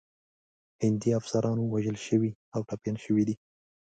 [0.83, 3.35] هندي افسران وژل شوي او ټپیان شوي دي.